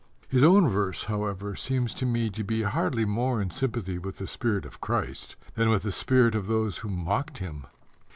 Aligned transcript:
His 0.29 0.41
own 0.43 0.67
verse, 0.67 1.03
however, 1.03 1.55
seems 1.55 1.93
to 1.93 2.07
me 2.07 2.31
to 2.31 2.43
be 2.43 2.63
hardly 2.63 3.05
more 3.05 3.39
in 3.39 3.51
sympathy 3.51 3.99
with 3.99 4.17
the 4.17 4.25
spirit 4.25 4.65
of 4.65 4.81
Christ 4.81 5.35
than 5.53 5.69
with 5.69 5.83
the 5.83 5.91
spirit 5.91 6.33
of 6.33 6.47
those 6.47 6.79
who 6.79 6.89
mocked 6.89 7.37
him. 7.37 7.67